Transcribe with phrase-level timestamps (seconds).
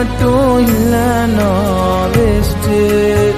[0.00, 1.48] மட்டும் இல்லைன்னா
[2.12, 3.30] வேஸ்ட்டு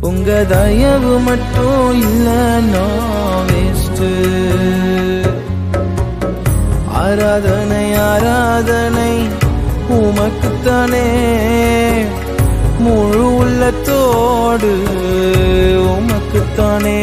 [0.00, 2.84] உங்க தயவு மட்டும் இல்லைன்னா
[3.48, 4.10] வேஸ்ட்டு
[6.92, 9.28] ஆராதனை ஆராதனை
[9.88, 11.06] உமக்குத்தானே.
[12.78, 14.82] முழு உள்ளத்தோடு
[15.76, 17.00] உமக்குத்தானே.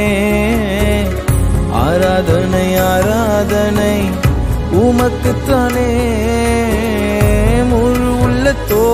[1.71, 4.09] ஆராதனை ஆராதனை
[4.71, 6.07] உமக்குத்தானே.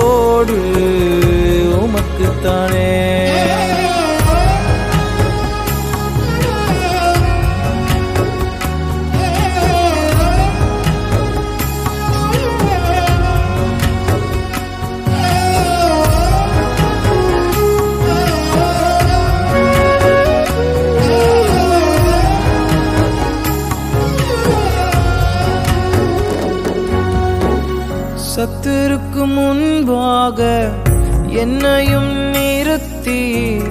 [0.05, 0.57] உள்ளத்தோடு
[1.83, 2.89] உமக்குத்தானே.
[30.25, 30.69] ஆக
[31.27, 33.61] என்னையும் நிறுத்தி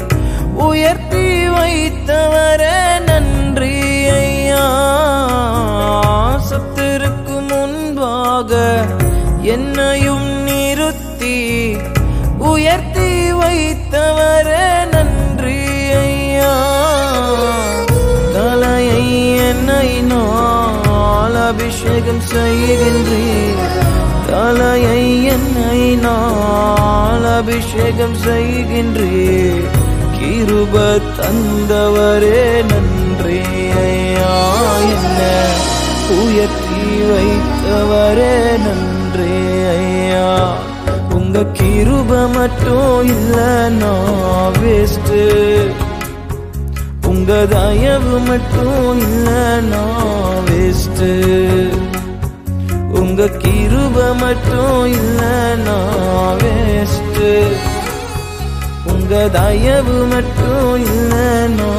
[0.55, 2.63] உயர்த்தி வைத்தவர
[3.07, 4.67] நன்றி ஐயா.
[6.49, 8.85] சத்திருக்கு முன்பாக
[9.43, 11.77] என்னையும் நிறுத்தி
[12.39, 14.49] உயர்த்தி வைத்தவர
[14.93, 15.61] நன்றி
[15.93, 16.55] ஐயா.
[18.33, 23.63] தலையை என்னை நாள் அபிஷேகம் செய்கின்றீர்.
[24.29, 25.14] தலையை
[27.47, 29.09] அபிஷேகம் செய்கின்றே
[30.15, 30.75] கிருப
[31.17, 32.39] தந்தவரே
[32.71, 33.41] நன்றி.
[33.81, 34.31] ஐயா
[34.93, 35.21] என்ன
[36.17, 36.79] உயர்த்தி
[37.11, 38.33] வைத்தவரே
[38.65, 39.35] நன்றி.
[39.75, 40.31] ஐயா
[41.19, 43.93] உங்க கிருப மட்டும் இல்லைன்னா
[44.59, 45.21] வேஸ்ட்டு
[47.11, 49.85] உங்க தயவு மட்டும் இல்லைன்னா
[50.49, 51.13] வேஸ்ட்டு
[53.01, 55.79] உங்க கிருப மட்டும் இல்லைன்னா
[56.43, 57.04] வேஸ்ட்டு
[58.87, 61.71] உங்க தயவு மட்டும் இல்லைன்னா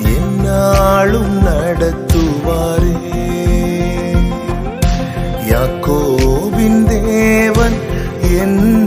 [0.03, 2.95] என்னாலும் நடத்துவாரே.
[5.49, 7.75] யாக்கோவின் தேவன்
[8.21, 8.86] என்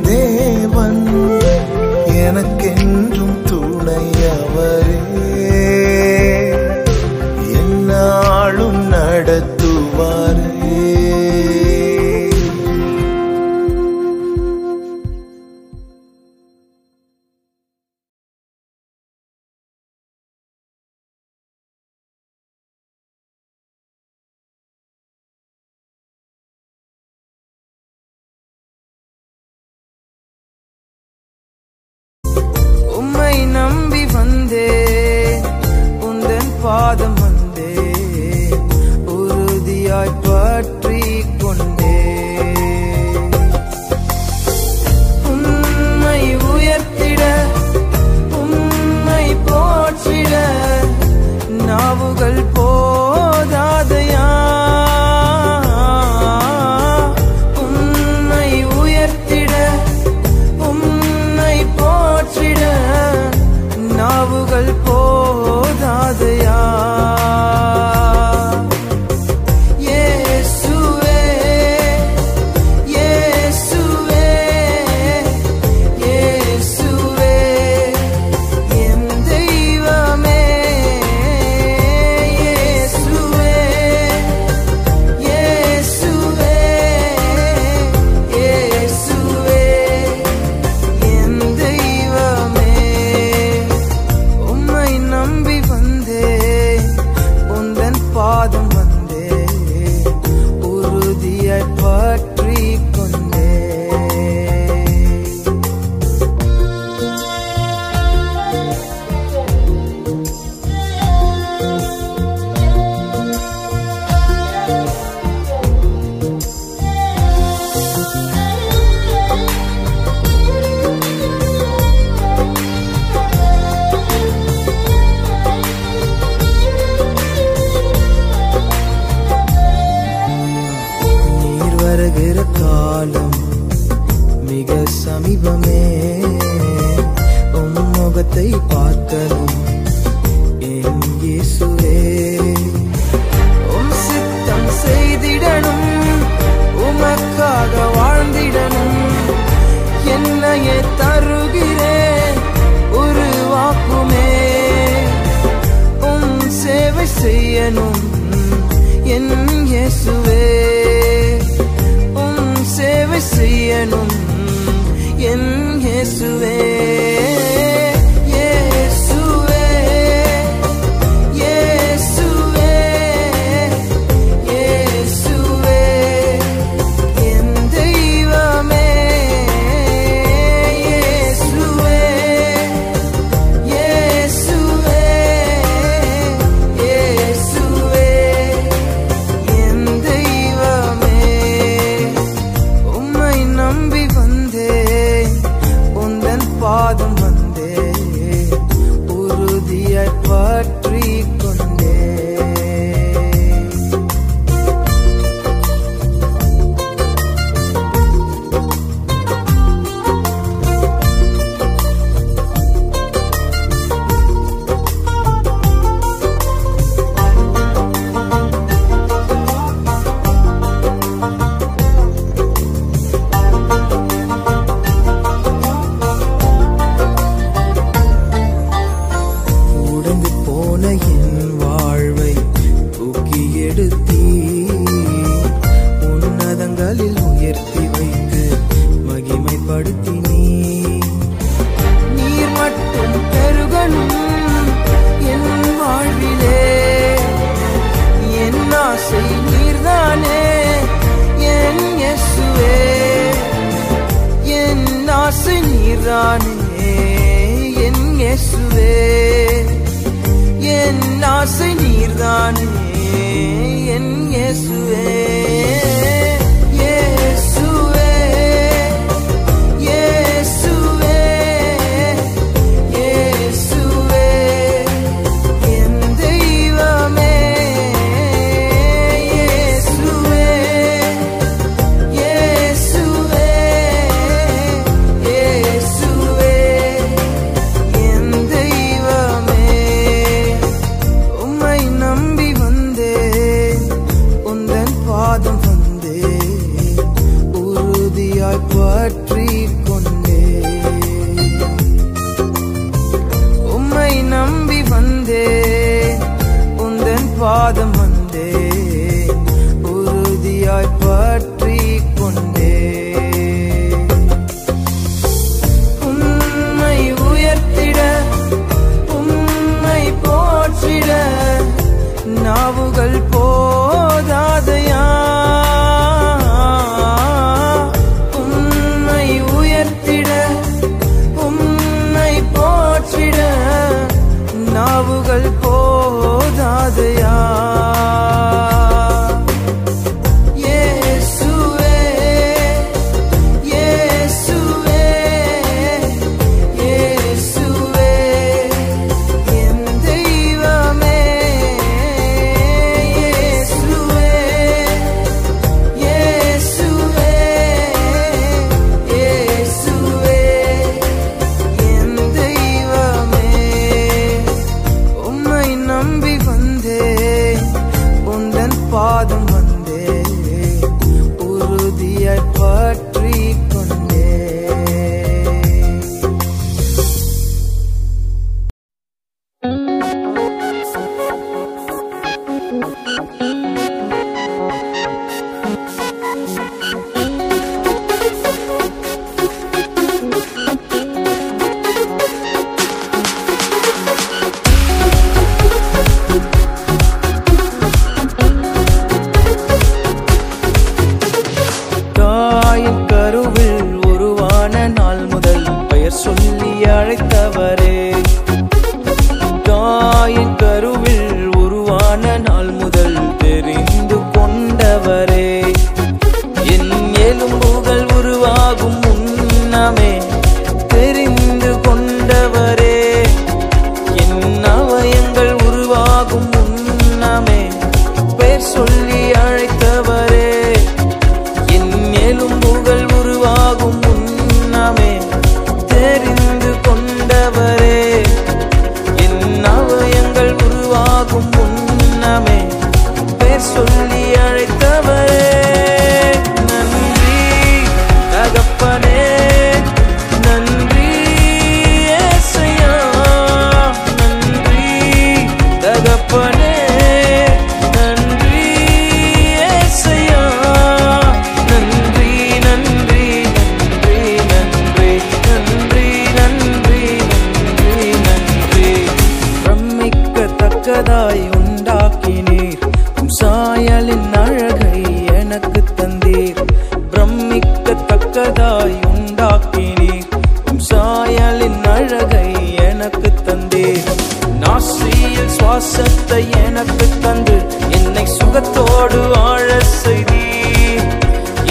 [486.91, 487.57] எனக்கு தந்து
[487.91, 489.69] என்னை சுகத்தோடு ஆழ
[490.03, 490.45] செய்தி.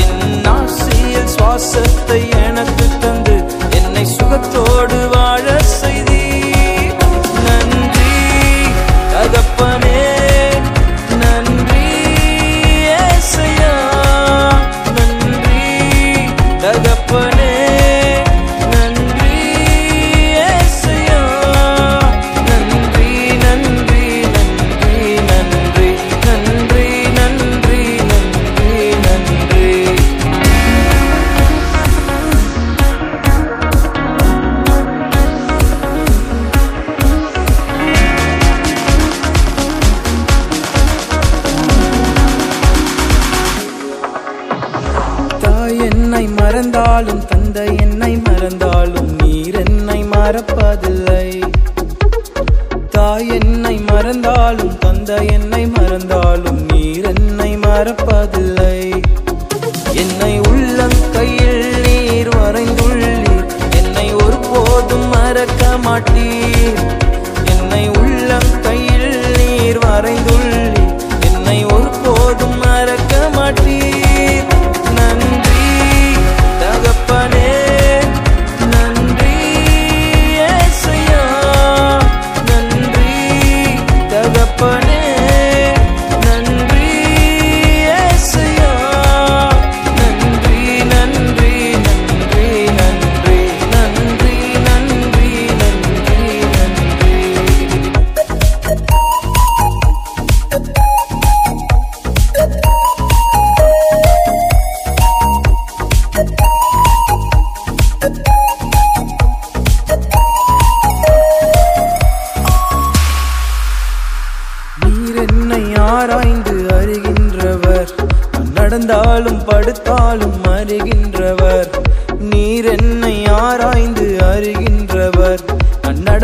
[0.03, 3.35] என் ஆசையில் சுவாசத்தை எனக்கு தந்து
[3.71, 4.99] என்னை சுகத்தோடு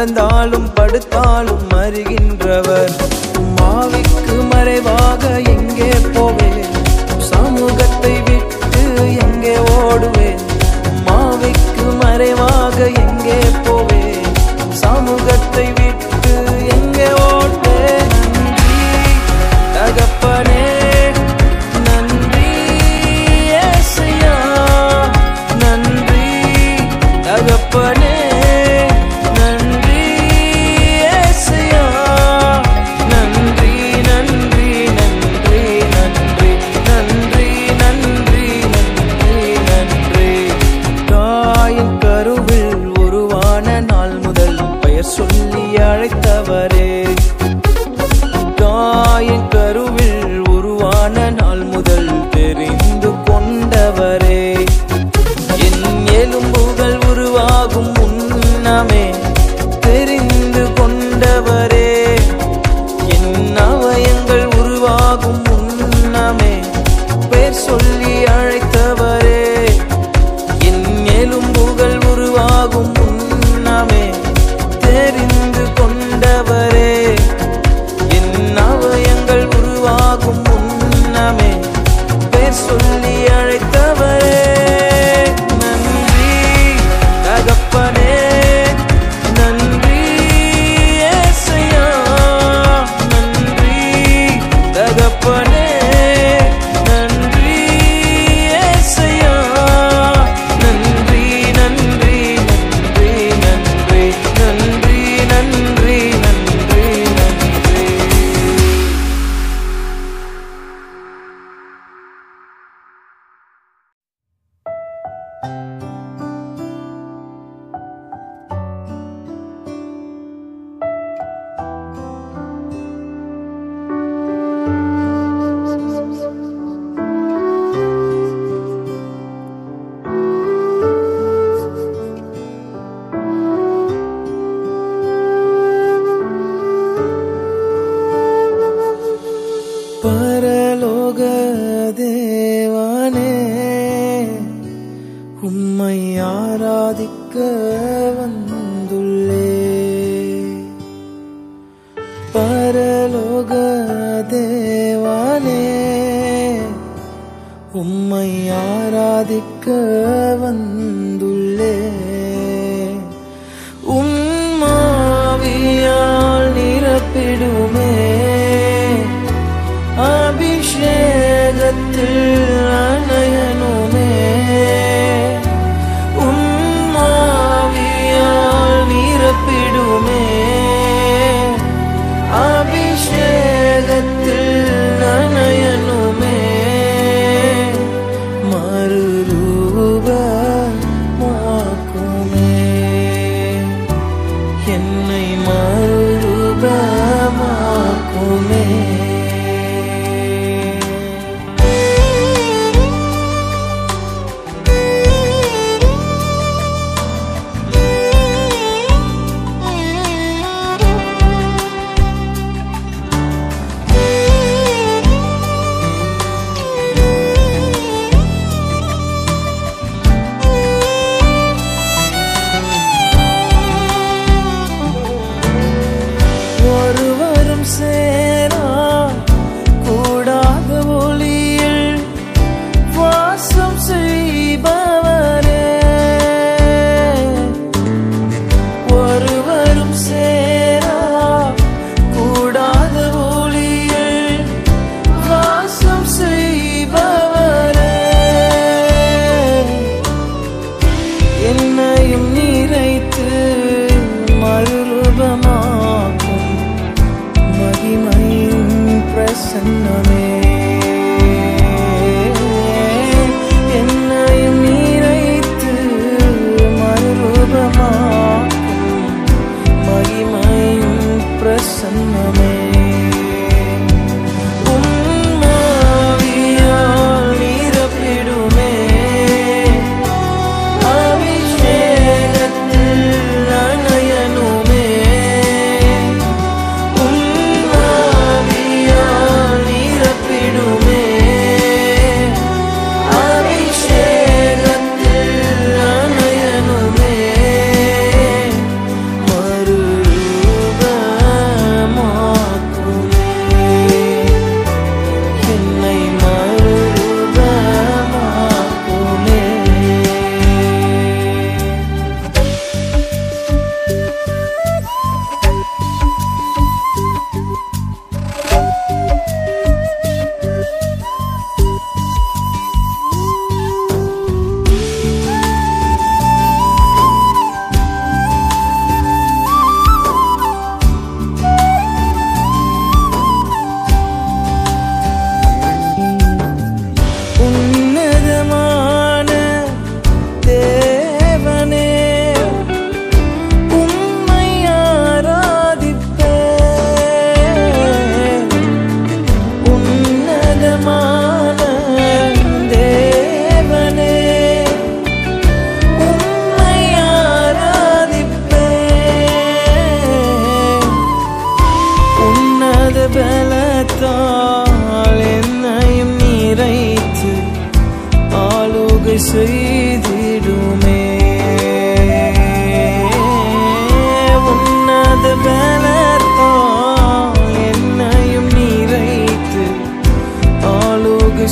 [0.08, 2.91] நடந்தாலும் படுத்தாலும் அறிகின்றவர்
[3.56, 6.60] மாவிக்கு மறைவாக எங்கே போவேன்?
[7.30, 8.84] சமூகத்தை விட்டு
[9.24, 10.44] எங்கே ஓடுவேன்?
[11.08, 13.14] மாவிக்கு மறைவாக எங்கே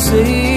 [0.03, 0.52] 岁月。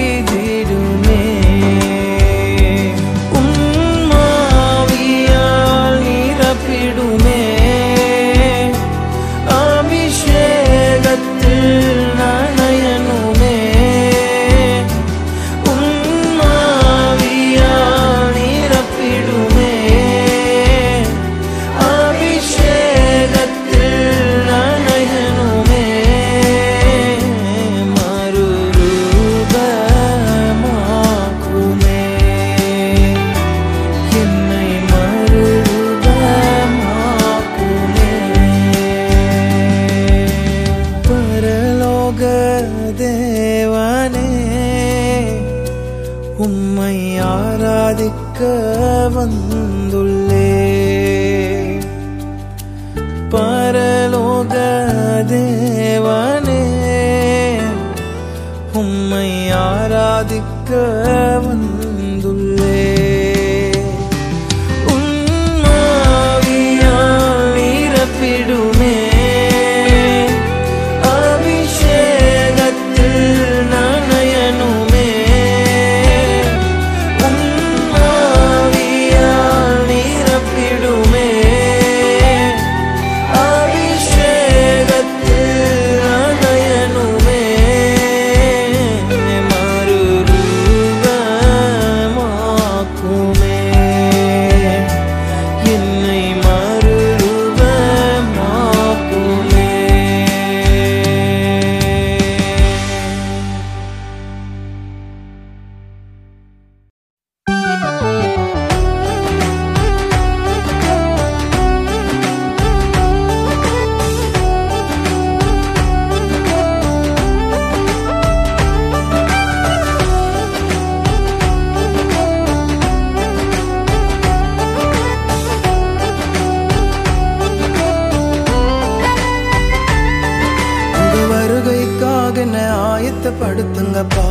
[133.39, 134.27] படுத்துங்கப்பா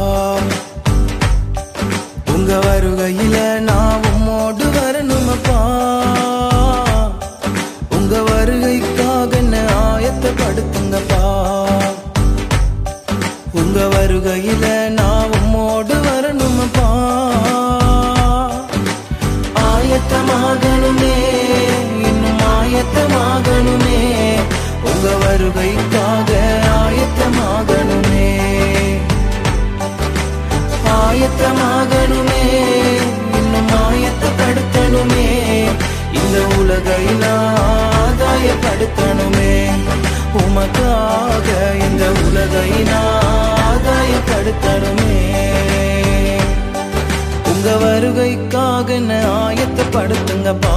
[49.96, 50.76] படுத்துங்கப்பா.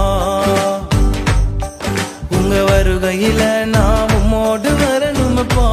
[2.32, 5.68] உங்க வருகையில நான் உம்மோடு வரணுமப்பா.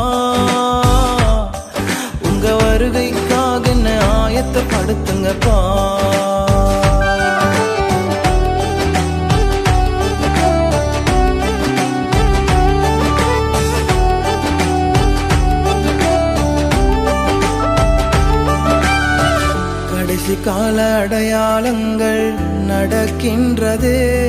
[2.22, 5.58] உங்க வருகைக்காக என்ன ஆயத்தப்படுத்துங்கப்பா
[19.90, 22.24] கடைசி கால அடையாளங்கள்
[22.68, 24.28] நடக்கின்றதே.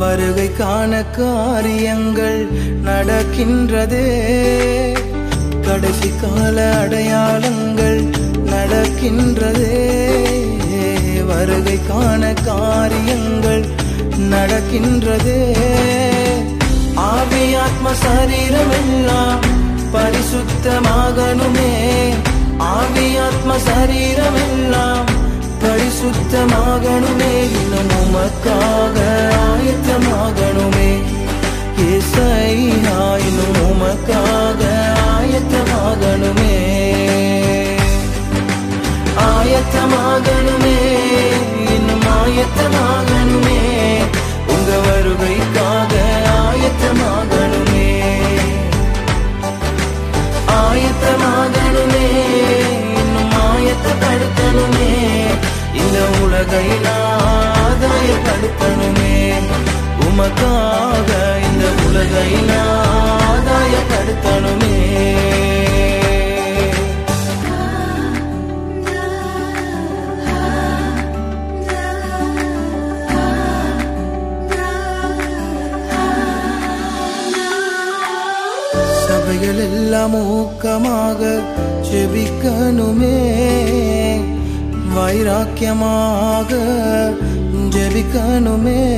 [0.00, 2.48] வருகைக்கான காரியங்கள்
[2.84, 4.32] நடக்கின்றதே.
[5.62, 8.02] கடைசி கால அடையாளங்கள்
[8.46, 9.92] நடக்கின்றதே.
[11.28, 13.64] வருகைக்கான காரியங்கள்
[14.30, 15.56] நடக்கின்றதே.
[16.94, 19.40] ஆவி ஆத்ம சரீரம் எல்லாம்
[19.92, 21.72] பரிசுத்தமாகணுமே.
[22.58, 25.13] ஆவி ஆத்ம சரீரம் எல்லாம்
[26.26, 28.98] ஆயத்தமாகணுமே இன்னும் உமக்காக
[29.46, 30.86] ஆயத்தமாகணுமே
[31.86, 32.94] ஏசையா
[33.26, 34.62] இன்னும் உமக்காக
[35.10, 36.54] ஆயத்தமாகணுமே
[39.26, 40.78] ஆயத்தமாகணுமே
[41.76, 43.60] இன்னும் ஆயத்தமாகணுமே
[44.48, 45.92] உங்க வருகைக்காக
[46.40, 47.88] ஆயத்தமாகணுமே
[50.62, 52.06] ஆயத்தமாகணுமே
[52.96, 54.90] இன்னும் ஆயத்தப்படுத்தணுமே
[55.74, 56.66] இந்த உலகை
[57.76, 59.16] ஆதாயப்படுத்தணுமே.
[60.06, 61.10] உமக்காக
[61.48, 62.30] இந்த உலகை
[62.66, 63.82] ஆதாயப்படுத்தணுமே.
[79.06, 81.20] சபைகள் எல்லாம் ஊக்கமாக
[81.88, 83.16] செபிக்கணுமே.
[84.96, 86.54] வைராக்கியமாக
[87.68, 88.94] ஜெபிக்கணுமே.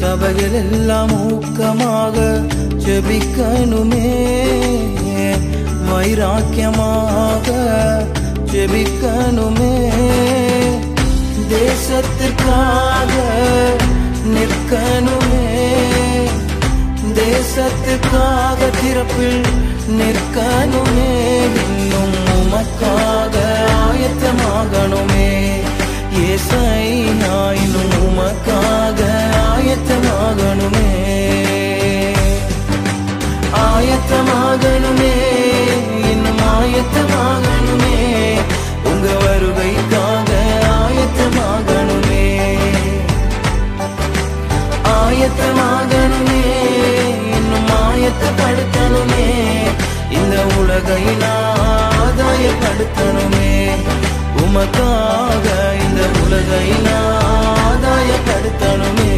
[0.00, 2.46] சபைகள் எல்லாம் ஊக்கமாக
[2.76, 4.10] ஜெபிக்கணுமே.
[5.92, 7.48] வைராக்கியமாக
[8.52, 9.88] ஜெபிக்கணுமே.
[11.48, 13.12] தேசத்திற்காக
[14.26, 15.48] நிற்கணுமே.
[17.14, 19.42] தேசத்துக்காக திறப்பில்
[19.88, 21.38] நிற்கணுமே.
[22.60, 23.36] உமக்காக
[23.84, 25.28] ஆயத்தமாகணுமே.
[26.14, 29.00] ஏசையா இன்னும் உமக்காக
[29.52, 30.90] ஆயத்தமாகணுமே.
[33.54, 35.14] ஆயத்தமாகணுமே
[36.10, 37.98] இன்னும் ஆயத்தமாகணுமே.
[38.84, 40.30] உங்க வருகைக்காக
[40.80, 42.26] ஆயத்தமாகணுமே.
[44.84, 46.44] ஆயத்தமாகணுமே
[47.36, 49.28] இன்னும் ஆயத்தப்படுத்தணுமே.
[50.10, 51.04] இந்த உலகை
[52.02, 53.52] ஆதாயப்படுத்தணுமே.
[54.36, 55.46] உமக்காக
[55.84, 56.68] இந்த உலகை
[57.70, 59.12] ஆதாயப்படுத்தணுமே.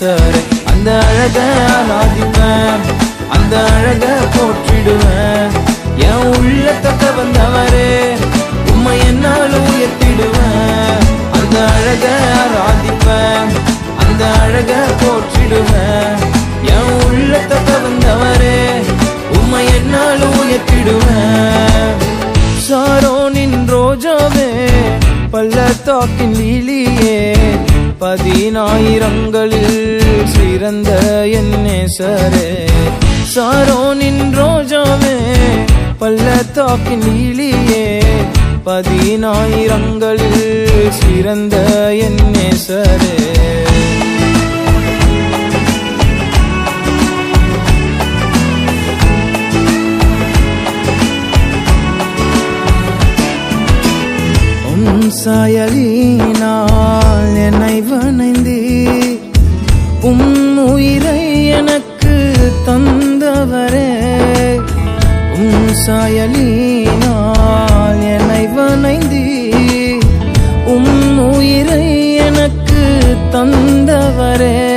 [0.00, 0.40] நேசரை
[0.70, 1.38] அந்த அழக
[1.76, 2.84] ஆராதிப்பேன்
[3.36, 5.50] அந்த அழக போற்றிடுவேன்.
[6.06, 7.90] என் உள்ளத்தக்க வந்தவரே
[8.70, 11.04] உண்மை என்னாலும் உயர்த்திடுவேன்.
[11.38, 12.06] அந்த அழக
[12.40, 13.50] ஆராதிப்பேன்
[14.04, 14.72] அந்த அழக
[15.02, 16.16] போற்றிடுவேன்.
[16.74, 18.58] என் உள்ளத்தக்க வந்தவரே
[19.38, 22.00] உண்மை என்னாலும் உயர்த்திடுவேன்.
[22.68, 24.50] சாரோனின் ரோஜாவே
[25.34, 27.20] பள்ளத்தாக்கின் லீலியே
[28.00, 29.74] பதினாயிரங்களில்
[30.26, 30.90] சிறந்த
[31.32, 32.48] என்னே சரே
[33.34, 35.16] சாரோனின் ரோஜாவே
[35.98, 37.86] பள்ளத்தாக்கின் இழியே
[38.64, 40.46] பதினாயிரங்களில்
[41.00, 41.56] சிறந்த
[42.00, 43.16] என்னே சரே
[55.20, 56.52] சாயலீனா
[58.00, 58.98] அணைந்து.
[60.00, 62.36] உம் உயிரை எனக்கு
[62.66, 63.96] தந்தவரே.
[65.34, 66.58] உம் சாயலினால்
[68.02, 69.58] என்னை வணைந்து.
[70.66, 74.69] உம் உயிரை எனக்கு தந்தவரே.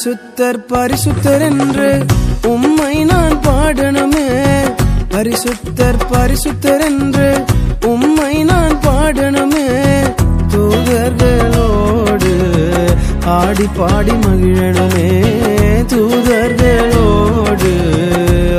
[0.00, 2.04] பரிசுத்தர் பரிசுத்தர் என்று
[2.46, 4.26] உம்மை நான் பாடணுமே.
[5.08, 7.44] பரிசுத்தர் பரிசுத்தர் என்று
[7.86, 9.66] உம்மை நான் பாடணுமே.
[10.54, 12.34] தூதர்களோடு
[13.24, 15.08] ஆடி பாடி மகிழணுமே.
[15.86, 17.74] தூதர்களோடு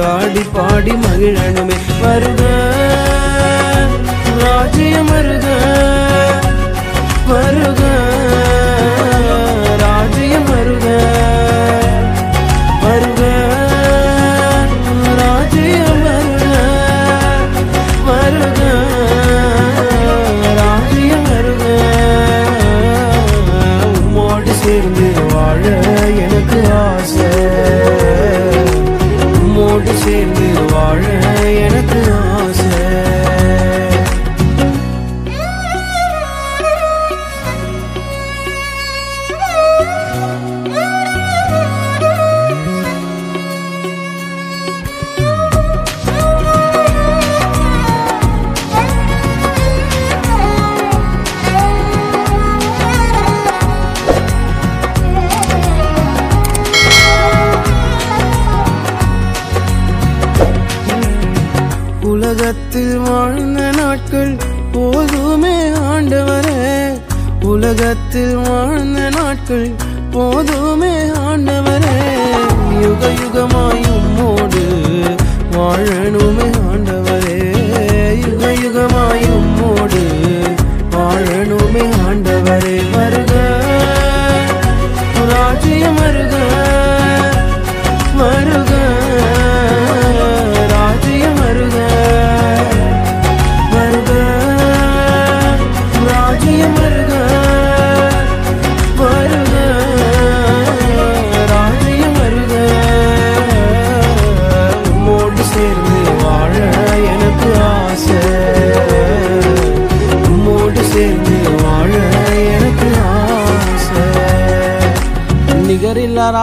[0.06, 1.76] ஆடி பாடி மகிழணுமே.
[2.02, 2.42] வருக
[4.38, 5.48] ராஜ்யம் வருக
[7.28, 7.80] வருக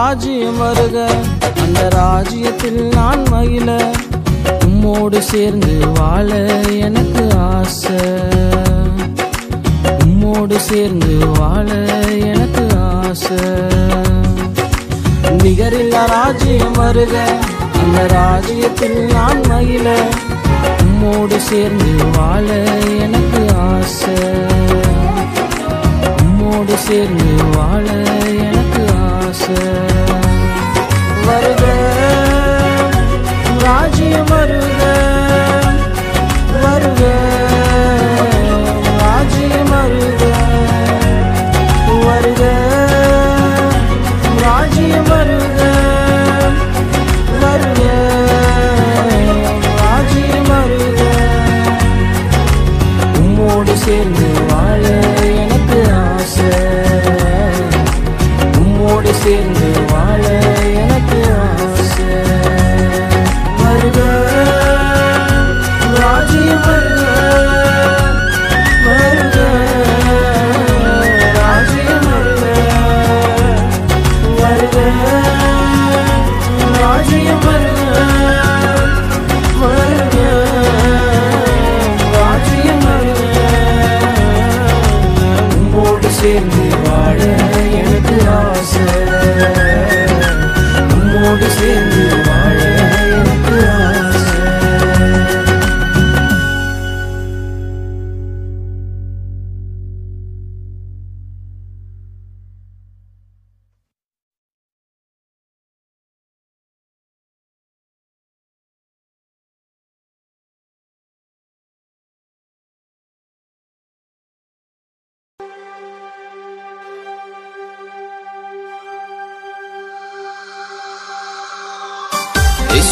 [0.09, 1.09] ராஜ்யம் வருக.
[1.61, 3.93] அந்த ராஜ்யத்தில் நான் மகிழ.
[4.65, 6.33] உம்மோடு சேர்ந்து வாழ
[6.63, 7.95] எனக்கு ஆசை.
[10.05, 11.71] உம்மோடு சேர்ந்து வாழ
[12.19, 13.37] எனக்கு ஆசை.
[15.37, 17.27] நிகரில்லா ராஜ்யம் வருக.
[17.83, 19.99] அந்த ராஜ்யத்தில் நான் மகிழ.
[20.83, 22.43] உம்மோடு சேர்ந்து வாழ
[22.99, 24.13] எனக்கு ஆசை.
[26.23, 27.83] உம்மோடு சேர்ந்து வாழ
[28.25, 28.68] எனக்கு
[29.41, 29.57] ஆசை
[31.27, 31.63] வருக
[33.63, 34.81] ராஜ்யம் வருக
[36.63, 37.03] வருக
[39.01, 40.23] ராஜ்யம் வருக
[42.05, 42.43] வருக
[44.43, 45.61] ராஜ்யம் வருக
[47.43, 47.85] வருக
[49.81, 51.01] ராஜ்யம் வருக
[53.19, 54.28] உம்மோடு சேர்ந்து
[86.37, 86.78] உம்மோடு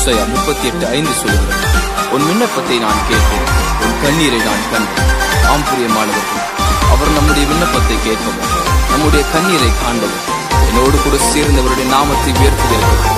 [0.07, 1.79] இசையா முப்பத்தி எட்டு ஐந்து சொல்லுகிறது.
[2.13, 3.49] உன் விண்ணப்பத்தை நான் கேட்பேன்.
[3.85, 5.09] உன் கண்ணீரை நான் கண்டேன்.
[5.51, 6.45] ஆம் பிரியமானவர்கள்
[6.93, 8.53] அவர் நம்முடைய விண்ணப்பத்தை கேட்பவர்.
[8.91, 10.23] நம்முடைய கண்ணீரை காண்பவர்.
[10.67, 13.15] என்னோடு கூட சேர்ந்தவருடைய நாமத்தை உயர்த்துகிறார்கள்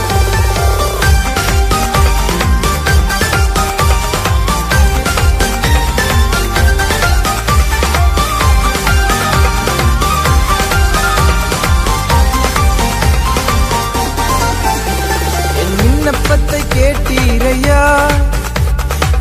[15.62, 16.59] என் விண்ணப்பத்தை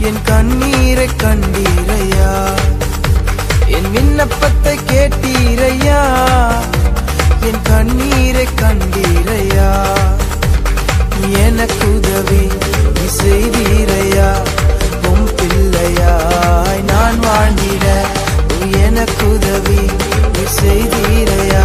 [0.08, 2.56] என் கண்ணீரை கண்டீரையா?
[3.66, 6.00] என் விண்ணப்பத்தை கேட்டீரையா?
[7.40, 9.70] என் கண்ணீரை கண்டீரையா?
[11.38, 12.48] எனக்கு உதவி
[12.94, 14.28] நீ செய்தீரையா?
[15.02, 17.86] உம் பிள்ளையாய் நான் வாழ்ந்திட
[18.78, 19.80] எனக்கு உதவி
[20.32, 21.64] நீ செய்தீரையா?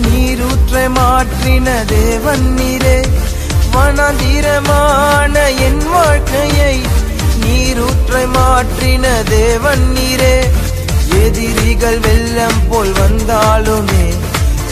[0.00, 3.06] நீரூற்ற மாற்றின தேவன் நீரே.
[3.72, 6.80] வனாந்திரமான என் வாழ்க்கையை
[7.44, 10.36] நீரூற்ற மாற்றின தேவன் நீரே.
[11.24, 14.14] எதிரிகள் வெள்ளம் போல் வந்தாலுமே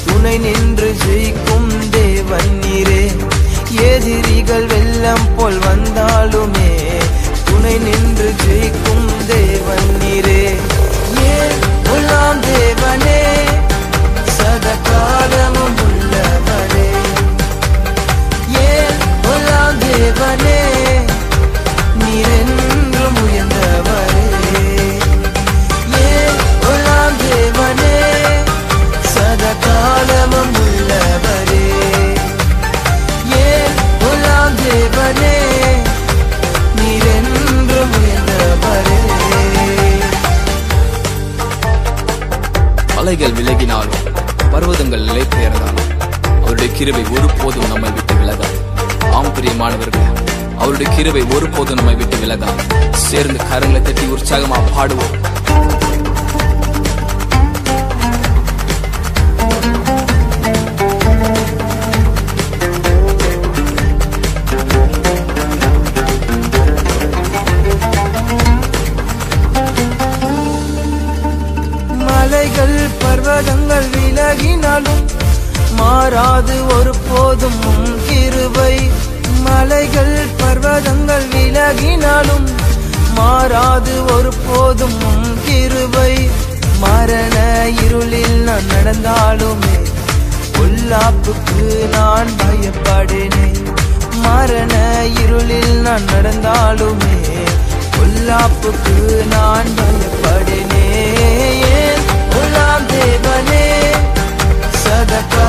[0.07, 3.05] துணை நின்று ஜெயிக்கும் தேவன் நீரே.
[3.81, 6.71] எதிரிகள் வெள்ளம் போல் வந்தாலுமே
[7.45, 10.43] துணை நின்று ஜெயிக்கும் தேவன் நீரே.
[11.35, 11.57] ஏன்
[12.41, 13.21] தேவனே?
[14.71, 16.89] சதகாலமும் உள்ளவரே
[18.65, 18.99] ஏன்
[19.31, 20.59] உள்ளாம் தேவனே
[22.01, 24.27] நீரென்றும் உயர்ந்தவரே
[26.03, 26.37] ஏன்
[26.71, 27.95] உள்ளாம் தேவனே
[29.15, 31.65] சதகாலமும் உள்ளவரே
[33.45, 33.79] ஏன்
[34.11, 35.35] உள்ளாம் தேவனே
[36.79, 39.01] நீரென்றும் உயர்ந்தவரே
[42.99, 43.98] அலைகள் விலகினாலும்
[44.59, 45.77] பர்வதங்களிலே பெயர்ந்தான்
[46.41, 48.59] அவருடைய கிருவை ஒருபோதும் நம்மை விட்டு விலகாது.
[49.13, 50.09] ஆம் பிரியமானவர்கள்
[50.59, 52.91] அவருடைய கிருவை ஒருபோதும் நம்மை விட்டு விலகாது.
[52.93, 55.28] சேர்ந்து கரங்களை தட்டி உற்சாகமா பாடுவோம்.
[76.11, 77.65] மாறாது ஒரு போதும்
[78.07, 78.75] கிருவை
[79.41, 82.47] மலைகள் பர்வதங்கள் விலகினாலும்
[83.15, 84.97] மாறாது ஒரு போதும்
[85.49, 86.13] கிருவை
[86.79, 87.37] மரண
[87.85, 89.77] இருளில் நான் நடந்தாலுமே
[90.57, 93.61] பொல்லாப்புக்கு நான் பயப்படினேன்.
[94.21, 94.75] மரண
[95.23, 97.19] இருளில் நான் நடந்தாலுமே
[97.97, 98.97] பொல்லாப்புக்கு
[99.27, 100.73] நான் பயப்படினேன்.
[102.39, 103.67] உள்ளாம் தேவனே
[104.83, 105.48] சதகாலமும்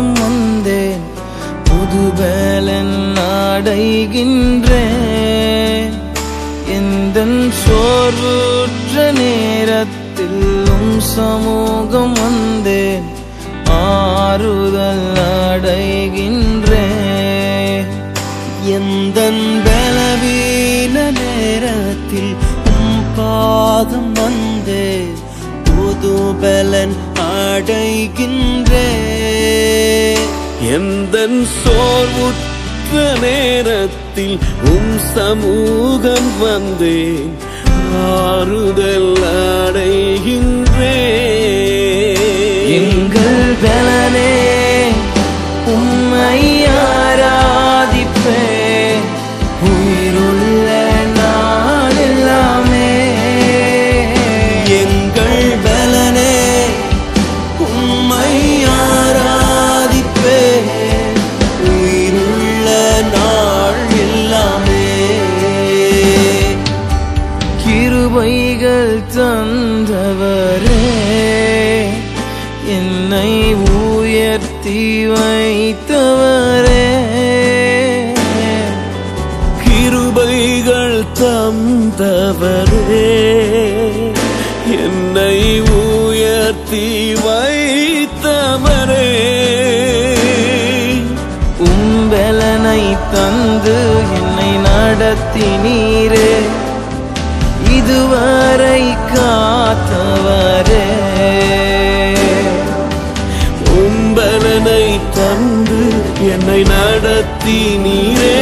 [0.00, 1.02] மாற்றம் வந்தேன்.
[1.64, 5.92] புது வேலன் நாடைகின்றேன்.
[6.68, 7.26] எந்த
[7.62, 12.29] சோர்வுற்ற நேரத்தில் சமூகம்
[31.20, 37.32] நான் சோர்வுற்ற நேரத்தில் உம் சமூகம் வந்தேன்.
[38.12, 39.12] ஆறுதல்
[95.40, 96.32] காத்தினீரே
[97.76, 98.82] இதுவரை
[99.12, 100.86] காத்தவரே.
[103.80, 104.84] உம்பலனை
[105.16, 105.80] தந்து
[106.32, 108.38] என்னை நடத்தினீரே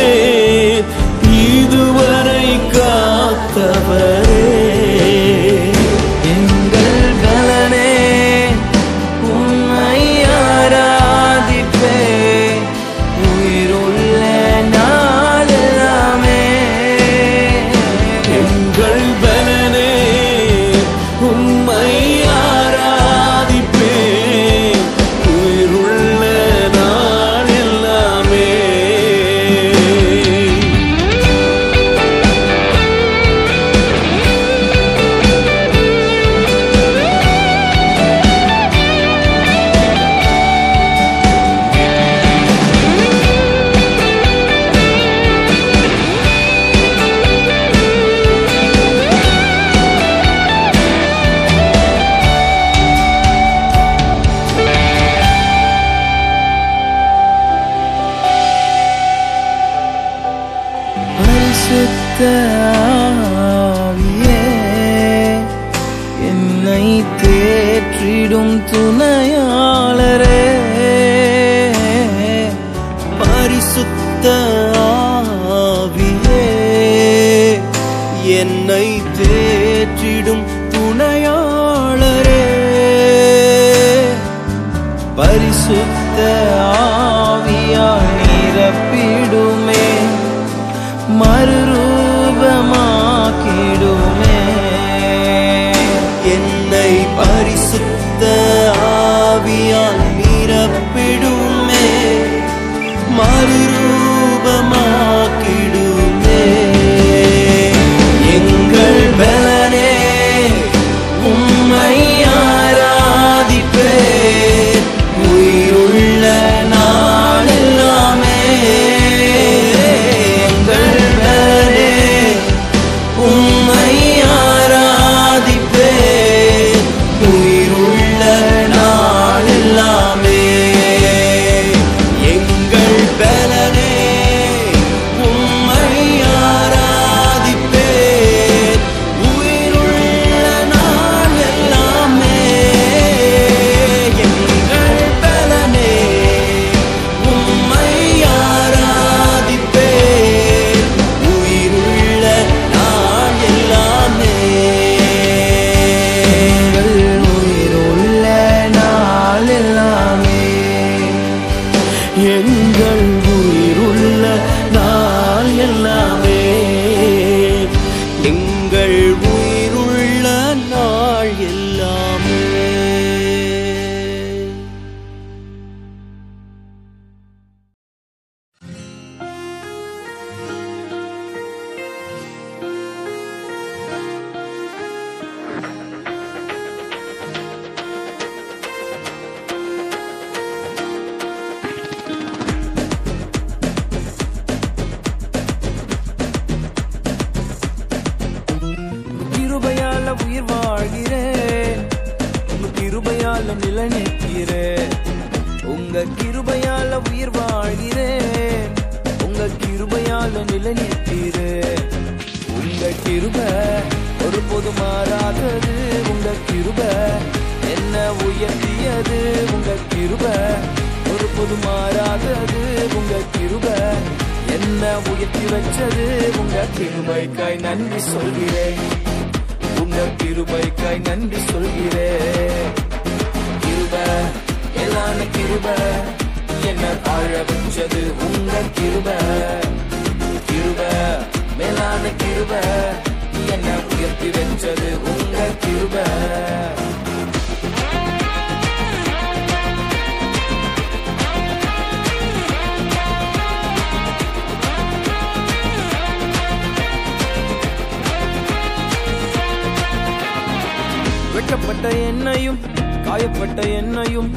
[261.89, 262.59] காயப்பட்ட என்னையும்
[263.05, 264.29] காயப்பட்ட என்னையும்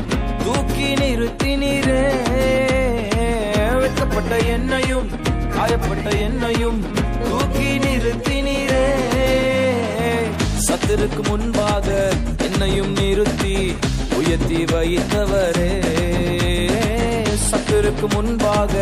[0.43, 2.03] தூக்கி நிறுத்தினீரே
[3.81, 5.07] வெட்டப்பட்ட என்னையும்
[5.55, 6.79] காயப்பட்ட என்னையும்
[7.25, 8.85] தூக்கி நிறுத்தினீரே
[10.67, 11.87] சத்திற்கு முன்பாக
[12.47, 13.55] என்னையும் நிறுத்தி
[14.17, 15.71] உயர்த்தி வைத்தவரே.
[17.49, 18.73] சத்திற்கு முன்பாக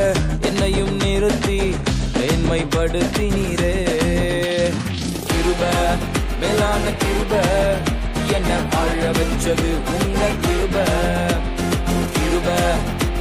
[0.42, 1.60] என்னையும் நிறுத்தி
[2.18, 3.76] மேன்மைப்படுத்தினீரே
[5.30, 5.64] கிருப
[6.42, 7.34] மேலான கிருப
[8.38, 10.76] என்ன வாழ வச்சது உங்க கிருப
[12.16, 12.48] கிருப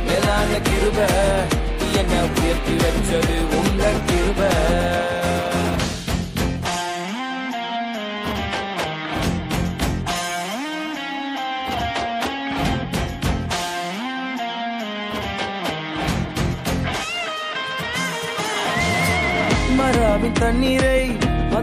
[0.07, 0.99] மேலான கிருப.
[2.01, 4.41] என்ன உயர்த்தி வச்சது உங்க கிருப.
[19.79, 21.18] மராவின் தண்ணீரை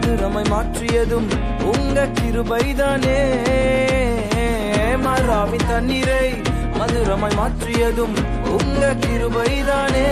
[0.06, 1.28] நிறமை மாற்றியதும்
[1.62, 3.18] உங்க கிருபைதானே.
[5.04, 6.32] மராவின் தண்ணீரை
[6.78, 8.14] மதுரமாய் மாற்றியதும்
[8.58, 10.06] உங்க கிருபைதானே.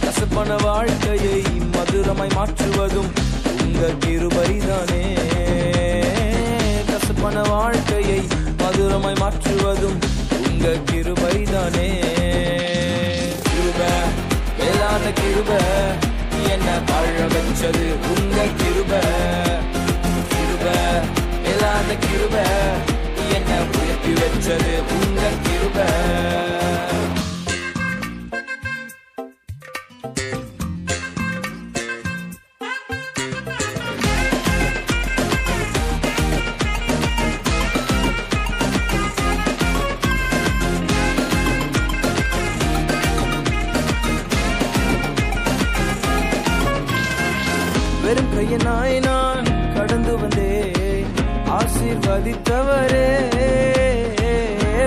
[0.00, 1.42] கசப்பான வாழ்க்கையை
[1.72, 3.10] மதுரமாய் மாற்றுவதும்
[3.62, 5.02] உங்க கிருபைதானே.
[6.90, 8.20] கசப்பான வாழ்க்கையை
[8.58, 9.98] மதுரமாய் மாற்றுவதும்
[10.46, 11.88] உங்க கிருபைதானே.
[13.48, 13.80] கிருப
[14.58, 15.50] மேலான கிருப.
[16.60, 17.94] என்ன வாழ வச்சது?
[18.10, 18.92] உங்க கிருப.
[20.30, 20.64] கிருப.
[21.44, 22.36] இல்லாத கிருப.
[23.34, 24.82] என்ன உயர்த்தி வச்சது?
[24.92, 25.78] உங்க கிருப.
[48.10, 51.06] வெறும் கையனாய் நான் கடந்து வந்தேன்.
[51.46, 53.28] ஆசீர்வதித்தவரே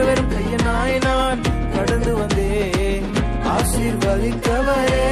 [0.05, 1.41] வெறும் கையனாய் நான்
[1.75, 3.05] கடந்து வந்தேன்.
[3.43, 5.07] ஆசீர்வதித்தவரே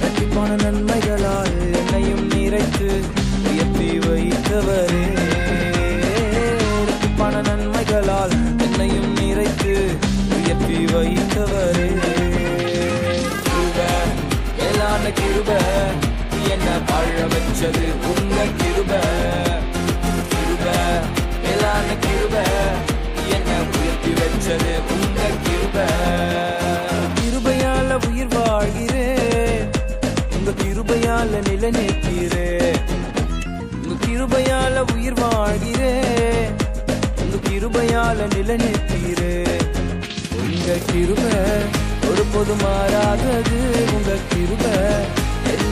[0.00, 3.02] கட்டிப்பான நன்மைகளால் என்னையும் நிறைத்து
[3.50, 5.06] உயர்த்தி வைத்தவரே.
[6.86, 9.96] கட்டிப்பான நன்மைகளால் என்னையும் நிறைத்து
[10.34, 11.88] உயர்த்தி வைத்தவரே.
[13.44, 13.78] கிருப,
[14.58, 15.50] எல்லான கிருப.
[16.58, 17.84] என்ன வாழ வச்சது?
[18.10, 18.92] உங்க கிருப
[20.32, 20.64] கிருப
[21.42, 22.34] மேலான கிருப.
[23.34, 24.72] என்ன உயர்த்தி வச்சது?
[24.94, 25.76] உங்க கிருப.
[27.18, 29.66] கிருபையால உயிர் வாழ்கிறேன்
[30.36, 32.78] உங்க கிருபையால நில நிலைநிற்கிறேன்
[33.76, 36.50] உங்க கிருபையால உயிர் வாழ்கிறேன்
[37.22, 39.64] உங்க கிருபையால நில நிலைநிற்கிறேன்
[40.40, 41.22] உங்க கிருப
[42.10, 43.58] ஒருபோது மாறாதது.
[43.96, 44.74] உங்க கிருபை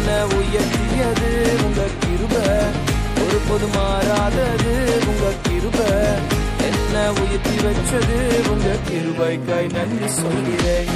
[0.09, 1.31] என்ன உயர்த்தியது?
[1.65, 2.35] உங்க கிருப
[3.23, 4.73] ஒரு பொது மாறாதது.
[5.07, 5.79] உங்க கிருப
[6.63, 8.49] என்ன உயர்த்தி வச்சது?
[8.51, 10.87] உங்க கிருபைக்காய் நன்றி சொல்கிறேன்.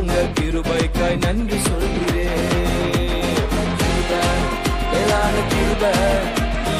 [0.00, 2.48] உங்க கிருபைக்காய் நன்றி சொல்கிறேன்.
[3.80, 4.12] கிருப,
[4.92, 5.82] மேலான கிருப.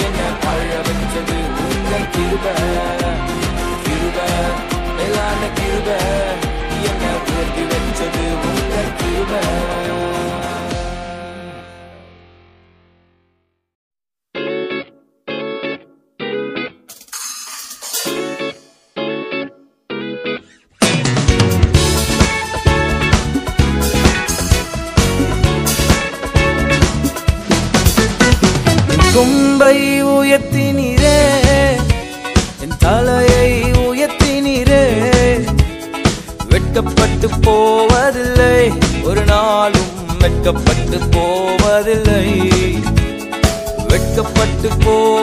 [0.04, 1.38] என்ன பழ வச்சது?
[1.72, 2.46] உங்க கிருப.
[3.86, 4.18] கிருப
[4.96, 5.88] மேலான கிருப.
[6.88, 8.24] என்ன உயர்த்தி வச்சது?
[8.44, 9.32] உங்க கிருப.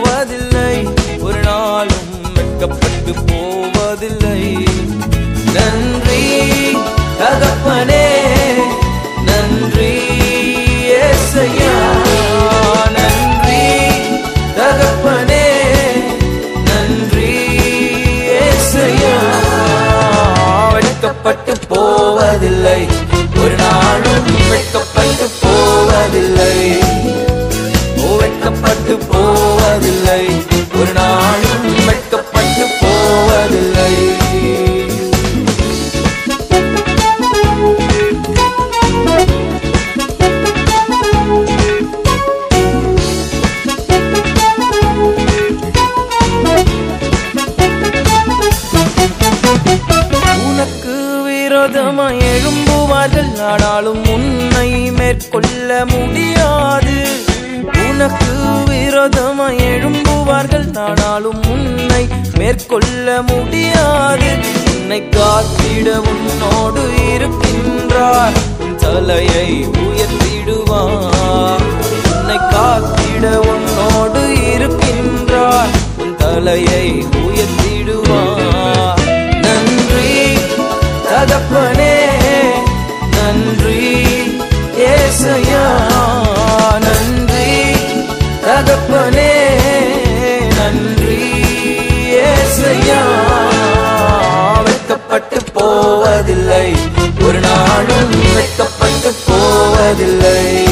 [0.10, 0.88] போவதில்லை.
[1.20, 4.66] ஒரு நாளும் வெட்கப்பட்டு போவதில்லை.
[5.54, 6.48] நன்றி
[7.20, 8.12] தகப்பனே.
[9.26, 10.02] நன்றி
[10.90, 11.76] ஏசையா.
[12.98, 13.88] நன்றி
[14.58, 15.48] தகப்பனே.
[16.66, 17.48] நன்றி
[18.26, 19.18] ஏசையா.
[20.72, 22.88] வெட்கப்பட்டு போவதில்லை.
[23.40, 26.78] ஒரு நாளும் வெட்கப்பட்டு போவதில்லை.
[28.20, 29.39] வெட்கப்பட்டு போ
[29.82, 30.09] ஒரு
[62.50, 64.38] மேற்கொள்ள முடியாது.
[64.76, 66.82] உன்னை காத்திட உன்னோடு
[67.14, 68.34] இருக்கின்றார்.
[68.60, 71.62] உன் தலையை உயர்த்திடுவார்.
[72.14, 74.22] உன்னை காத்திட உன்னோடு
[74.54, 75.70] இருக்கின்றார்.
[75.98, 77.59] உன் தலையை உயர்த்தி
[92.70, 93.02] ஏசையா
[94.64, 96.76] வெட்கப்பட்டு போவதில்லை.
[97.22, 100.68] ஒரு நாளும் வெட்கப்பட்டு போவதில்லை.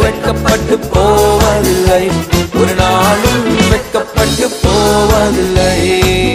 [0.00, 2.10] வெட்கப்பட்டு போவதில்லை.
[2.54, 6.25] ஒரு நாளும் வெட்கப்பட்டு போவதில்லை.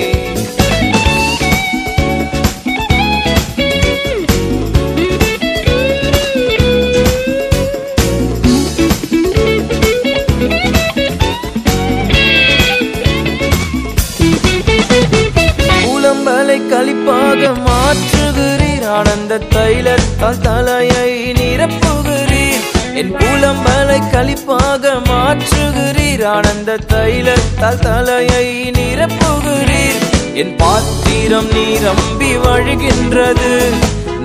[16.71, 18.85] களிப்பாக மாற்றுகிறீர்.
[18.87, 22.63] ஆனந்த தைலத்தால் தலையை நிரப்புகிறீர்.
[22.93, 26.25] என் புலம்பலை களிப்பாக மாற்றுகிறீர்.
[26.25, 30.01] ஆனந்த தைலத்தால் தலையை நிரப்புகிறீர்.
[30.33, 33.53] என் பாத்திரம் நீரம்பி வழிகின்றது.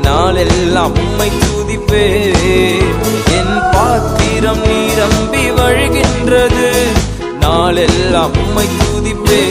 [0.02, 2.06] நாளெல்லாம் உம்மை துதிப்பே
[3.38, 6.70] என் பாத்திரம் நீரம்பி வழிகின்றது.
[7.40, 9.44] நாளெல்லாம் உம்மை துதிப்பே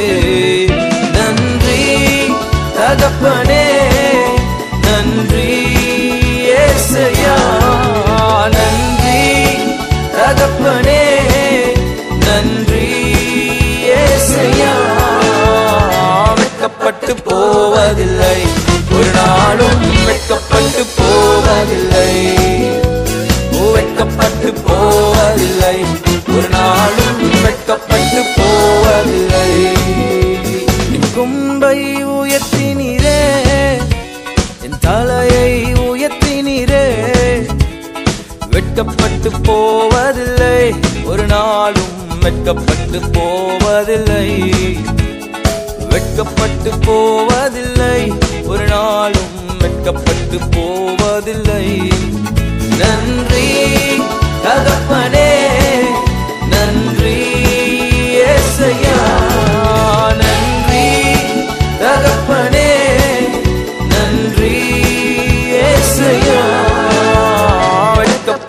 [2.96, 3.66] தகப்பனே
[4.82, 5.52] நன்றி
[6.60, 7.38] ஏசையா.
[8.56, 9.24] நன்றி
[10.18, 11.04] தகப்பனே
[12.26, 12.90] நன்றி
[14.00, 14.74] ஏசையா.
[16.36, 18.40] வெட்கப்பட்டு போவதில்லை.
[18.92, 22.14] ஒரு நாளும் வெட்கப்பட்டு போவதில்லை.
[23.74, 25.78] வெட்கப்பட்டு போவதில்லை.
[26.30, 29.54] ஒரு நாளும் வெட்கப்பட்டு போவதில்லை.
[31.16, 32.85] கும்பை உயர்த்தினி
[34.86, 36.86] தலையை உயர்த்தினீரே.
[38.50, 40.74] வெட்கப்பட்டு போவதில்லை.
[41.06, 44.54] ஒரு நாளும் வெட்கப்பட்டு போவதில்லை.
[45.90, 48.14] வெட்கப்பட்டு போவதில்லை.
[48.46, 51.92] ஒரு நாளும் வெட்கப்பட்டு போவதில்லை.
[52.78, 53.64] நன்றி
[54.44, 55.34] தகப்பனே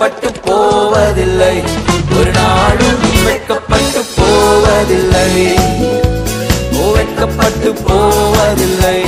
[0.07, 1.63] வெட்கப்பட்டு போவதில்லை.
[2.19, 5.55] ஒரு நாளும் வெட்கப்பட்டு போவதில்லை.
[6.95, 9.03] வெட்கப்பட்டு போவதில்லை.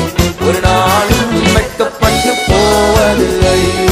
[0.47, 3.88] ஒரு நாளும் வெட்கப்பட்டு போவதில்லை.